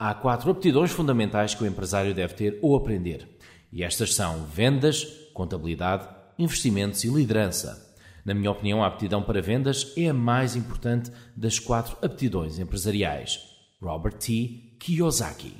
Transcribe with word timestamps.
Há 0.00 0.14
quatro 0.14 0.52
aptidões 0.52 0.92
fundamentais 0.92 1.56
que 1.56 1.64
o 1.64 1.66
empresário 1.66 2.14
deve 2.14 2.32
ter 2.34 2.58
ou 2.62 2.76
aprender. 2.76 3.28
E 3.72 3.82
estas 3.82 4.14
são 4.14 4.44
vendas, 4.46 5.04
contabilidade, 5.34 6.08
investimentos 6.38 7.02
e 7.02 7.08
liderança. 7.08 7.84
Na 8.24 8.32
minha 8.32 8.52
opinião, 8.52 8.84
a 8.84 8.86
aptidão 8.86 9.20
para 9.24 9.42
vendas 9.42 9.92
é 9.96 10.08
a 10.08 10.14
mais 10.14 10.54
importante 10.54 11.10
das 11.36 11.58
quatro 11.58 11.96
aptidões 12.00 12.60
empresariais. 12.60 13.40
Robert 13.82 14.18
T. 14.18 14.76
Kiyosaki. 14.78 15.56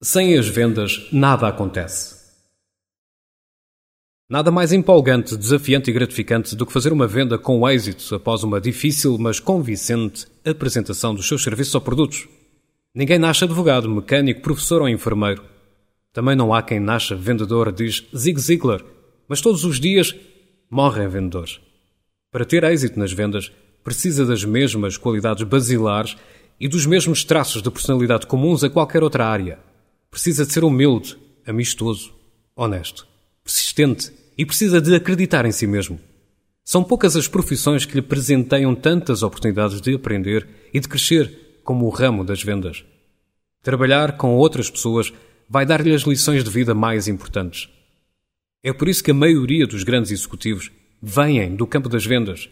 Sem 0.00 0.38
as 0.38 0.46
vendas, 0.46 1.08
nada 1.10 1.48
acontece. 1.48 2.24
Nada 4.28 4.50
mais 4.50 4.72
empolgante, 4.72 5.36
desafiante 5.36 5.90
e 5.90 5.92
gratificante 5.92 6.54
do 6.54 6.66
que 6.66 6.72
fazer 6.72 6.92
uma 6.92 7.06
venda 7.06 7.38
com 7.38 7.68
êxito 7.68 8.14
após 8.14 8.44
uma 8.44 8.60
difícil, 8.60 9.16
mas 9.18 9.40
convincente 9.40 10.26
apresentação 10.50 11.14
dos 11.14 11.26
seus 11.26 11.42
serviços 11.42 11.74
ou 11.74 11.80
produtos. 11.80 12.28
Ninguém 12.94 13.18
nasce 13.18 13.44
advogado, 13.44 13.88
mecânico, 13.88 14.40
professor 14.40 14.82
ou 14.82 14.88
enfermeiro. 14.88 15.44
Também 16.12 16.34
não 16.34 16.54
há 16.54 16.62
quem 16.62 16.80
nasça 16.80 17.14
vendedor, 17.14 17.72
diz 17.72 18.06
Zig 18.16 18.40
Ziglar, 18.40 18.82
mas 19.28 19.40
todos 19.40 19.64
os 19.64 19.78
dias 19.78 20.14
morrem 20.70 21.08
vendedores. 21.08 21.60
Para 22.30 22.44
ter 22.44 22.64
êxito 22.64 22.98
nas 22.98 23.12
vendas, 23.12 23.52
precisa 23.84 24.24
das 24.24 24.44
mesmas 24.44 24.96
qualidades 24.96 25.42
basilares 25.42 26.16
e 26.58 26.68
dos 26.68 26.86
mesmos 26.86 27.24
traços 27.24 27.62
de 27.62 27.70
personalidade 27.70 28.26
comuns 28.26 28.64
a 28.64 28.70
qualquer 28.70 29.02
outra 29.02 29.26
área. 29.26 29.58
Precisa 30.10 30.46
de 30.46 30.52
ser 30.52 30.64
humilde, 30.64 31.16
amistoso, 31.46 32.14
honesto 32.54 33.06
persistente 33.46 34.12
e 34.36 34.44
precisa 34.44 34.80
de 34.80 34.94
acreditar 34.94 35.46
em 35.46 35.52
si 35.52 35.66
mesmo. 35.66 36.00
São 36.68 36.82
poucas 36.82 37.14
as 37.14 37.28
profissões 37.28 37.86
que 37.86 37.94
lhe 37.94 38.02
presenteiam 38.02 38.74
tantas 38.74 39.22
oportunidades 39.22 39.80
de 39.80 39.94
aprender 39.94 40.48
e 40.74 40.80
de 40.80 40.88
crescer 40.88 41.60
como 41.62 41.86
o 41.86 41.90
ramo 41.90 42.24
das 42.24 42.42
vendas. 42.42 42.84
Trabalhar 43.62 44.16
com 44.16 44.34
outras 44.34 44.68
pessoas 44.68 45.12
vai 45.48 45.64
dar-lhe 45.64 45.94
as 45.94 46.02
lições 46.02 46.42
de 46.42 46.50
vida 46.50 46.74
mais 46.74 47.06
importantes. 47.06 47.68
É 48.64 48.72
por 48.72 48.88
isso 48.88 49.04
que 49.04 49.12
a 49.12 49.14
maioria 49.14 49.64
dos 49.64 49.84
grandes 49.84 50.10
executivos 50.10 50.72
vêm 51.00 51.54
do 51.54 51.68
campo 51.68 51.88
das 51.88 52.04
vendas. 52.04 52.48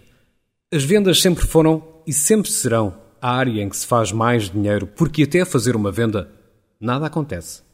As 0.73 0.85
vendas 0.85 1.21
sempre 1.21 1.45
foram 1.45 1.83
e 2.07 2.13
sempre 2.13 2.53
serão 2.53 2.97
a 3.21 3.33
área 3.33 3.61
em 3.61 3.69
que 3.69 3.77
se 3.77 3.87
faz 3.87 4.13
mais 4.13 4.49
dinheiro, 4.49 4.87
porque 4.87 5.25
até 5.25 5.45
fazer 5.45 5.75
uma 5.75 5.91
venda 5.91 6.31
nada 6.81 7.07
acontece. 7.07 7.65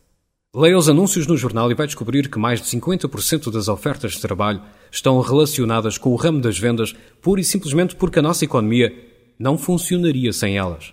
Leia 0.52 0.76
os 0.76 0.88
anúncios 0.88 1.28
no 1.28 1.36
jornal 1.36 1.70
e 1.70 1.76
vai 1.76 1.86
descobrir 1.86 2.28
que 2.28 2.36
mais 2.36 2.60
de 2.60 2.66
50% 2.66 3.52
das 3.52 3.68
ofertas 3.68 4.14
de 4.14 4.20
trabalho 4.20 4.60
estão 4.90 5.20
relacionadas 5.20 5.96
com 5.96 6.10
o 6.10 6.16
ramo 6.16 6.40
das 6.40 6.58
vendas, 6.58 6.92
pura 7.22 7.40
e 7.40 7.44
simplesmente 7.44 7.94
porque 7.94 8.18
a 8.18 8.22
nossa 8.22 8.44
economia 8.44 8.92
não 9.38 9.56
funcionaria 9.56 10.32
sem 10.32 10.58
elas. 10.58 10.92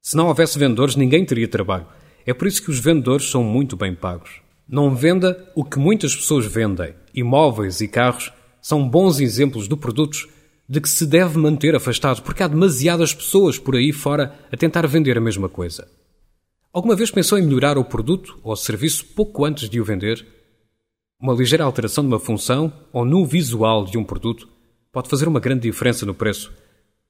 Se 0.00 0.16
não 0.16 0.28
houvesse 0.28 0.56
vendedores, 0.56 0.94
ninguém 0.94 1.24
teria 1.24 1.48
trabalho. 1.48 1.88
É 2.24 2.32
por 2.32 2.46
isso 2.46 2.62
que 2.62 2.70
os 2.70 2.78
vendedores 2.78 3.28
são 3.28 3.42
muito 3.42 3.76
bem 3.76 3.92
pagos. 3.92 4.40
Não 4.68 4.94
venda 4.94 5.50
o 5.56 5.64
que 5.64 5.80
muitas 5.80 6.14
pessoas 6.14 6.46
vendem. 6.46 6.94
Imóveis 7.12 7.80
e 7.80 7.88
carros 7.88 8.32
são 8.62 8.88
bons 8.88 9.18
exemplos 9.18 9.66
de 9.66 9.76
produtos 9.76 10.28
de 10.68 10.80
que 10.80 10.88
se 10.88 11.06
deve 11.06 11.38
manter 11.38 11.74
afastado, 11.74 12.22
porque 12.22 12.40
há 12.40 12.46
demasiadas 12.46 13.12
pessoas 13.12 13.58
por 13.58 13.74
aí 13.74 13.92
fora 13.92 14.32
a 14.52 14.56
tentar 14.56 14.86
vender 14.86 15.18
a 15.18 15.20
mesma 15.20 15.48
coisa. 15.48 15.88
Alguma 16.76 16.94
vez 16.94 17.10
pensou 17.10 17.38
em 17.38 17.42
melhorar 17.42 17.78
o 17.78 17.84
produto 17.86 18.38
ou 18.42 18.54
serviço 18.54 19.02
pouco 19.14 19.46
antes 19.46 19.66
de 19.70 19.80
o 19.80 19.84
vender? 19.84 20.26
Uma 21.18 21.32
ligeira 21.32 21.64
alteração 21.64 22.04
de 22.04 22.08
uma 22.08 22.20
função 22.20 22.70
ou 22.92 23.02
no 23.02 23.24
visual 23.24 23.86
de 23.86 23.96
um 23.96 24.04
produto 24.04 24.46
pode 24.92 25.08
fazer 25.08 25.26
uma 25.26 25.40
grande 25.40 25.62
diferença 25.62 26.04
no 26.04 26.12
preço. 26.12 26.52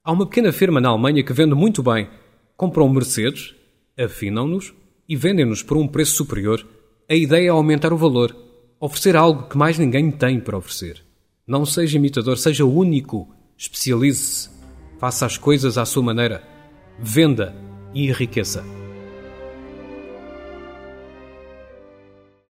Há 0.05 0.12
uma 0.12 0.25
pequena 0.25 0.53
firma 0.53 0.81
na 0.81 0.91
Alemanha 0.91 1.25
que 1.25 1.33
vende 1.33 1.56
muito 1.56 1.83
bem. 1.83 2.09
Compram 2.56 2.89
Mercedes, 2.89 3.56
afinam-nos 3.98 4.72
e 5.09 5.17
vendem-nos 5.17 5.64
por 5.64 5.77
um 5.77 5.89
preço 5.89 6.14
superior. 6.14 6.64
A 7.11 7.14
ideia 7.17 7.48
é 7.48 7.50
aumentar 7.50 7.92
o 7.92 7.97
valor, 7.97 8.37
oferecer 8.78 9.17
algo 9.17 9.48
que 9.48 9.59
mais 9.59 9.76
ninguém 9.76 10.12
tem 10.12 10.38
para 10.38 10.56
oferecer. 10.56 11.03
Não 11.44 11.66
seja 11.66 11.97
imitador, 11.97 12.38
seja 12.38 12.65
único. 12.65 13.34
Especialize-se. 13.59 14.49
Faça 15.00 15.26
as 15.26 15.37
coisas 15.37 15.76
à 15.76 15.84
sua 15.84 16.05
maneira. 16.05 16.44
Venda 17.00 17.53
e 17.93 18.06
enriqueça. 18.06 18.86